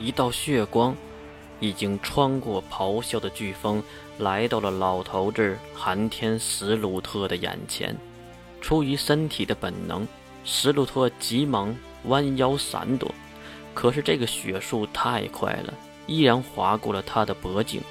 [0.00, 0.96] 一道血光
[1.60, 3.82] 已经穿过咆哮的飓风，
[4.18, 7.94] 来到了老头子寒天史鲁特的眼前。
[8.62, 10.08] 出于身体的本能，
[10.42, 13.14] 史鲁特急忙弯腰闪躲，
[13.74, 15.74] 可是这个血速太快了，
[16.06, 17.82] 依然划过了他的脖颈。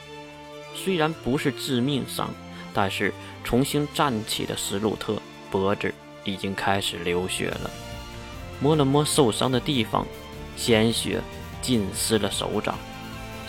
[0.73, 2.31] 虽然不是致命伤，
[2.73, 3.13] 但是
[3.43, 5.15] 重新站起的史鲁特
[5.51, 7.69] 脖子已经开始流血了。
[8.59, 10.07] 摸了摸受伤的地方，
[10.57, 11.21] 鲜血
[11.61, 12.77] 浸湿了手掌。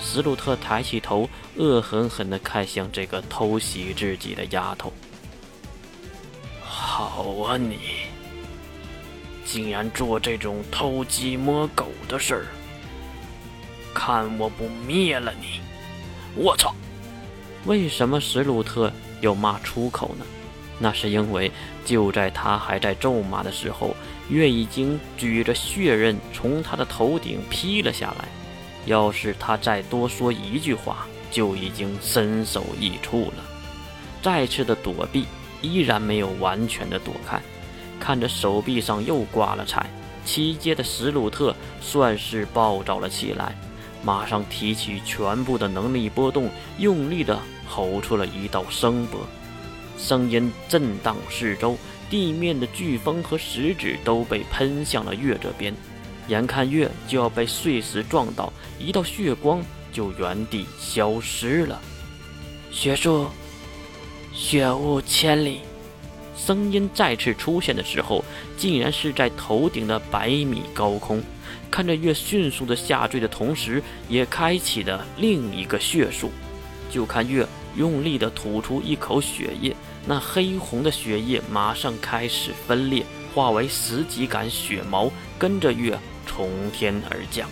[0.03, 4.93] 史鲁特抬起头，恶狠狠地看向这个偷袭自己的丫头。
[6.63, 7.79] 好啊，你
[9.45, 12.47] 竟然做这种偷鸡摸狗的事儿！
[13.93, 15.61] 看我不灭了你！
[16.35, 16.75] 我操！
[17.67, 18.91] 为什么史鲁特
[19.21, 20.25] 要骂出口呢？
[20.83, 21.53] 那是因为
[21.85, 23.95] 就在他还在咒骂的时候，
[24.31, 28.25] 月已经举着血刃从他的头顶劈了下来。
[28.87, 33.45] 要是他再多说一句话，就已经身首异处了。
[34.23, 35.27] 再次的躲避，
[35.61, 37.39] 依然没有完全的躲开。
[37.99, 39.87] 看着手臂上又挂了彩，
[40.25, 43.55] 七阶的史鲁特算是暴躁了起来。
[44.03, 49.21] 马上提起全部的能力波动，用力的吼出了一道声波，
[50.01, 51.77] 声音震荡四周，
[52.09, 55.75] 地面的飓风和石子都被喷向了月这边，
[56.27, 59.63] 眼看月就要被碎石撞倒，一道血光
[59.93, 61.81] 就原地消失了。
[62.73, 63.29] 血树，
[64.33, 65.61] 血雾千里。
[66.37, 68.25] 声音再次出现的时候，
[68.57, 71.23] 竟然是在头顶的百米高空。
[71.71, 76.31] 看着月迅速的下坠的同时，也开启了另一个血术。
[76.91, 77.47] 就看月
[77.77, 79.75] 用力的吐出一口血液，
[80.07, 83.05] 那黑红的血液马上开始分裂，
[83.35, 87.49] 化为十几杆血矛，跟着月从天而降。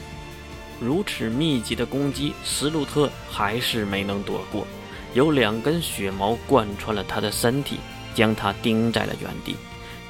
[0.81, 4.67] 如此密集的攻击，斯鲁特还是没能躲过。
[5.15, 7.79] 有两根血矛贯穿了他的身体，
[8.15, 9.57] 将他钉在了原地。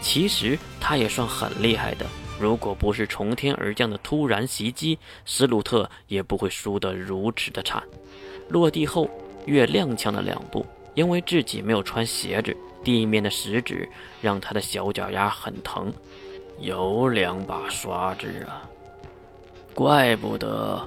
[0.00, 2.04] 其实他也算很厉害的。
[2.38, 7.82] 如果不是从天而降的突然袭击，斯鲁特也不会输得如此的惨。
[8.48, 9.10] 落地后，
[9.48, 10.64] 月踉跄了两步，
[10.94, 12.54] 因为自己没有穿鞋子，
[12.84, 13.88] 地面的石子
[14.20, 15.90] 让他的小脚丫很疼。
[16.60, 18.68] 有两把刷子啊，
[19.74, 20.86] 怪不得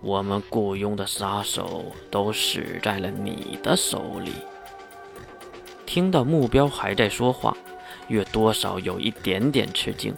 [0.00, 4.32] 我们雇佣的杀手都死在了你的手里。
[5.84, 7.54] 听到目标还在说话，
[8.08, 10.14] 月多少有一点点吃惊。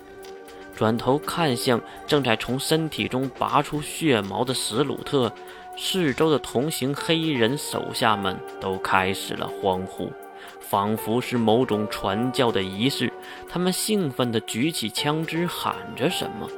[0.76, 5.32] 转头看向正在从身体中拔出血毛的史鲁特，
[5.77, 10.12] 四周的同行黑衣人手下们都开始了欢呼，
[10.60, 13.12] 仿佛是某种传教的仪式。
[13.49, 16.49] 他们兴奋地举起枪支，喊着什么：“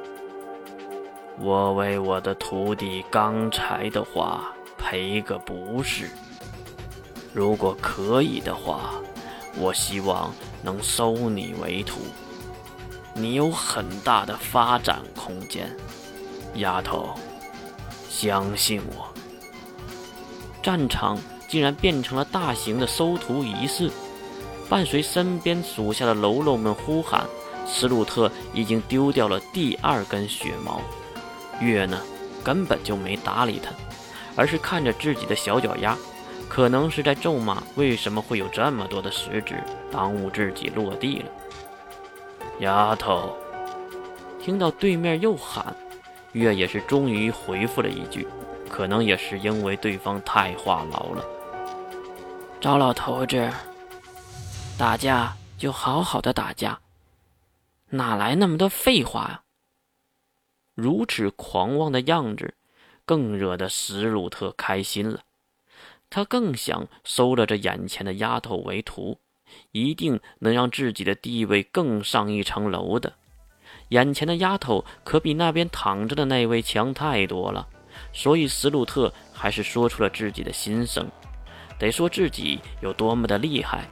[1.39, 6.09] 我为我的徒弟刚才的话赔个不是。
[7.33, 9.01] 如果可以的话，
[9.57, 12.01] 我希望能收你为徒。”
[13.17, 15.73] 你有很大的发展空间，
[16.55, 17.15] 丫头，
[18.17, 19.13] 相信我。
[20.63, 23.91] 战场竟然变成了大型的收徒仪式，
[24.69, 27.25] 伴随身边属下的喽啰们呼喊，
[27.67, 30.79] 斯鲁特已经丢掉了第二根血毛。
[31.59, 31.99] 月呢，
[32.41, 33.71] 根本就没搭理他，
[34.37, 35.97] 而是看着自己的小脚丫，
[36.47, 39.53] 可能是在咒骂为什么会有这么多的石子
[39.91, 41.25] 耽误自己落地了。
[42.61, 43.35] 丫头，
[44.41, 45.75] 听到对面又喊，
[46.35, 48.27] 月也是终于回复了一句，
[48.69, 51.25] 可能也是因为对方太话痨了。
[52.59, 53.49] 赵老头子，
[54.77, 56.81] 打架就好好的打架，
[57.89, 59.41] 哪来那么多废话呀？
[60.73, 62.53] 如此狂妄的样子，
[63.05, 65.21] 更惹得史鲁特开心了，
[66.09, 69.19] 他更想收了这眼前的丫头为徒。
[69.71, 73.13] 一定能让自己的地位更上一层楼的。
[73.89, 77.67] 眼前的丫头可比那边躺着的那位强太多了，
[78.11, 81.07] 所以斯鲁特还是说出了自己的心声，
[81.77, 83.85] 得说自己有多么的厉害，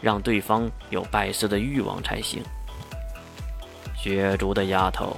[0.00, 2.42] 让对方有拜师的欲望才行。
[3.96, 5.16] 血族的丫头，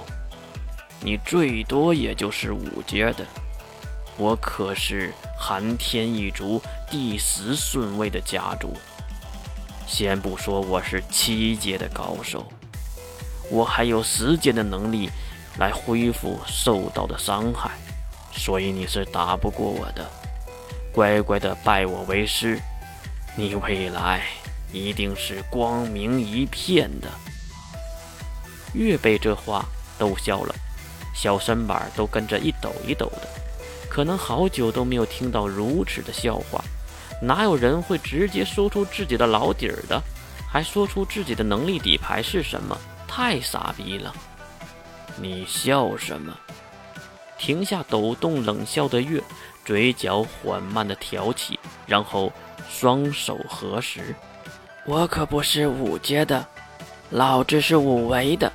[1.00, 3.25] 你最多也就是五阶的，
[4.17, 8.72] 我可是寒天一族第十顺位的家族。
[9.87, 12.44] 先不说我是七阶的高手，
[13.50, 15.08] 我还有时间的能力
[15.58, 17.70] 来恢复受到的伤害，
[18.32, 20.04] 所以你是打不过我的。
[20.93, 22.58] 乖乖的拜我为师，
[23.37, 24.22] 你未来
[24.72, 27.08] 一定是光明一片的。
[28.72, 29.64] 月被这话
[29.98, 30.54] 逗笑了，
[31.14, 33.28] 小身板都跟着一抖一抖的。
[33.88, 36.62] 可能好久都没有听到如此的笑话，
[37.22, 40.02] 哪有人会直接说出自己的老底儿的，
[40.50, 42.76] 还说出自己的能力底牌是什么？
[43.17, 44.15] 太傻逼了！
[45.17, 46.37] 你笑什么？
[47.39, 49.23] 停下抖动冷笑的月，
[49.65, 52.31] 嘴角缓慢的挑起，然后
[52.69, 54.15] 双手合十。
[54.85, 56.47] 我可不是五阶的，
[57.09, 58.53] 老子是五维的。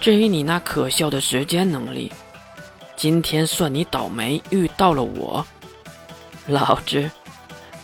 [0.00, 2.12] 至于你那可笑的时间能力，
[2.96, 5.46] 今天算你倒霉遇到了我。
[6.48, 7.08] 老子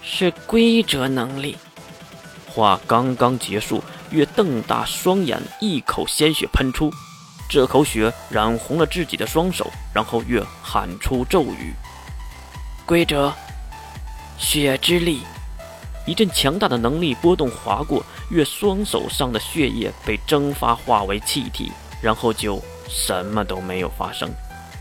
[0.02, 1.56] 是规则能力。
[2.49, 3.81] 话刚刚结束，
[4.14, 6.88] 月瞪大双眼，一口鲜血喷出。
[7.49, 11.75] 这口血染红了自己的双手，然后月喊出咒语
[12.87, 13.32] ：“规则，
[14.38, 15.22] 血之力。”
[16.06, 24.31] 一阵强大的能力波动划过月双手上的血液，被蒸发化为气体，然后就什么都没有发生。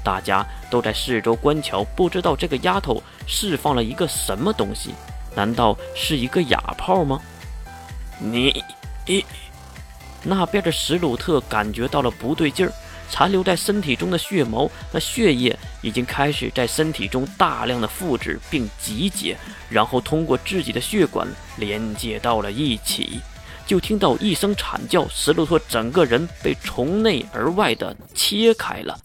[0.03, 4.93] 大家都在四周观瞧，不知道这个丫头释放了一个什么东西？
[5.35, 7.19] 难道是一个哑炮吗？
[8.19, 8.63] 你，
[9.05, 9.23] 一，
[10.23, 12.71] 那边的史鲁特感觉到了不对劲儿，
[13.09, 19.37] 残留在身体中的血毛，那血液已经开始在身体中大量的复制并集结，
[19.69, 21.27] 然后通过自己的血管
[21.57, 23.19] 连接到了一起。
[23.65, 28.99] 就听到一声惨叫，史鲁特整个人被从内而外的切开了，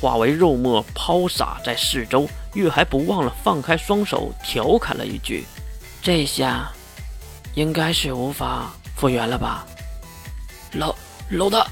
[0.00, 2.28] 化为肉末抛洒在四周。
[2.54, 5.44] 月还不忘了放开双手，调侃了一句
[6.02, 6.70] ：“这下。”
[7.54, 9.66] 应该是无法复原了吧，
[10.74, 10.94] 老
[11.30, 11.66] 老大。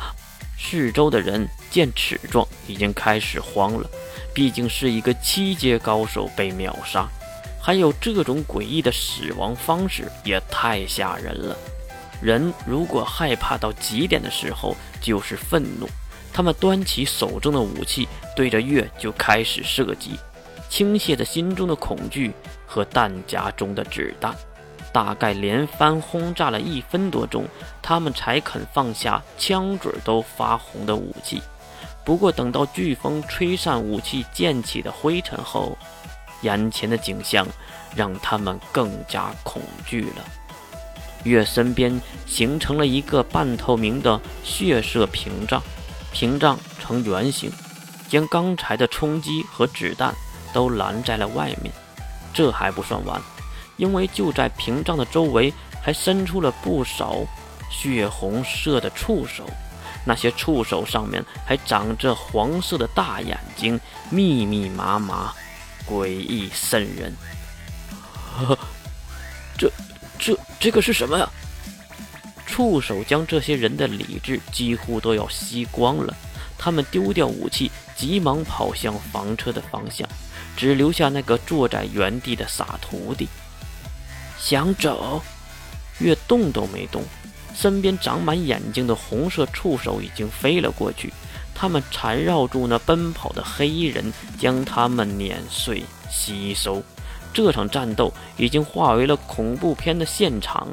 [0.59, 3.88] 四周的人见此状，已经开始慌了。
[4.35, 7.09] 毕竟是一个七阶高手被秒杀，
[7.62, 11.56] 还有这种诡异的死亡方式，也太吓人了。
[12.21, 15.88] 人如果害怕到极点的时候，就是愤怒。
[16.32, 20.19] 他们端起手中的武器，对着月就开始射击，
[20.69, 22.32] 倾泻着心中的恐惧
[22.67, 24.35] 和弹夹中的子弹。
[24.93, 27.47] 大概连番轰炸了一分多钟，
[27.81, 31.43] 他们才肯放下枪嘴都发红的武器。
[32.05, 35.77] 不过，等到飓风吹散武器溅起的灰尘后，
[36.43, 37.47] 眼前的景象
[37.95, 40.25] 让他们更加恐惧了。
[41.25, 45.63] 月身边形成了一个半透明的血色屏障，
[46.13, 47.53] 屏障呈圆形，
[48.09, 50.15] 将刚才的冲击和子弹
[50.53, 51.71] 都拦在了外面。
[52.33, 53.21] 这还不算完。
[53.81, 55.50] 因为就在屏障的周围，
[55.82, 57.17] 还伸出了不少
[57.71, 59.49] 血红色的触手，
[60.05, 63.81] 那些触手上面还长着黄色的大眼睛，
[64.11, 65.32] 密密麻麻，
[65.88, 67.17] 诡异渗人。
[69.56, 69.73] 这、
[70.19, 71.27] 这、这个是什么呀？
[72.44, 76.15] 触手将这些人的理智几乎都要吸光了，
[76.59, 80.06] 他们丢掉武器，急忙跑向房车的方向，
[80.55, 83.27] 只留下那个坐在原地的傻徒弟。
[84.43, 85.23] 想走，
[85.99, 87.03] 越动都没动。
[87.55, 91.13] 身边长满眼睛的红色触手已经飞了过去，
[91.55, 96.83] 他们缠绕住那奔跑的黑衣人，将他们碾碎吸收。
[97.35, 100.67] 这场战斗已经化为了恐怖片的现场，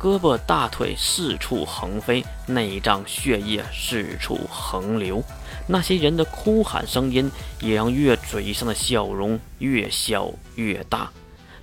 [0.00, 5.20] 胳膊大腿四处横飞，内脏血液四处横流。
[5.66, 7.30] 那些人的哭喊声音
[7.60, 11.10] 也让月嘴上的笑容越笑越大。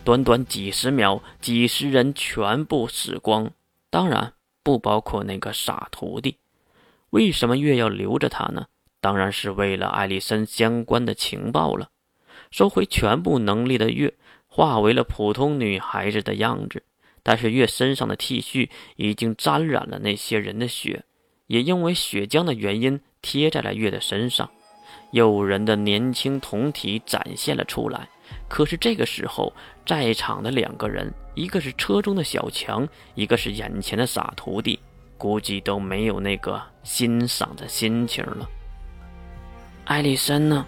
[0.08, 3.52] 短短几十秒，几十人全部死光，
[3.90, 4.32] 当然
[4.64, 6.38] 不包括那个傻徒弟。
[7.10, 8.68] 为什么月要留着他呢？
[9.02, 11.90] 当然是为了艾丽森相关的情报了。
[12.52, 14.14] 收回全部能力的月，
[14.48, 16.84] 化为了普通女孩子的样子，
[17.22, 21.04] 但是月身上的 T 恤已经沾染了那些人的血，
[21.48, 24.50] 也因为血浆的原因贴在了月的身上。
[25.12, 28.08] 诱人的年轻酮体展现了出来。
[28.48, 29.54] 可是这个时候，
[29.86, 34.80] 在场的两个人，一个是车中的小强，一个是眼前的傻徒弟，
[35.18, 38.50] 估计都没有那个欣赏的心情了。
[39.86, 40.66] 艾丽森呢？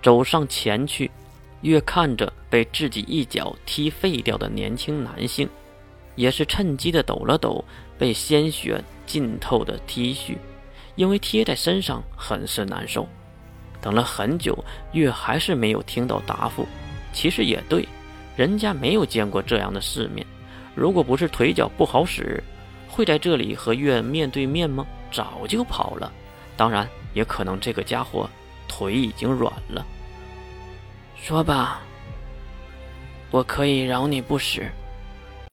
[0.00, 1.10] 走上前去，
[1.62, 5.48] 越看着被自己一脚踢废掉的年轻男性，
[6.14, 7.64] 也是趁机的抖了抖
[7.98, 10.36] 被鲜血浸透的 T 恤，
[10.94, 13.08] 因为贴在身上很是难受。
[13.80, 14.56] 等了很久，
[14.92, 16.66] 月还是没有听到答复。
[17.12, 17.88] 其实也对，
[18.36, 20.26] 人家没有见过这样的世面。
[20.74, 22.42] 如果不是腿脚不好使，
[22.88, 24.86] 会在这里和月面对面吗？
[25.10, 26.12] 早就跑了。
[26.56, 28.28] 当然，也可能这个家伙
[28.68, 29.84] 腿已经软了。
[31.16, 31.80] 说吧，
[33.30, 34.62] 我可以饶你不死。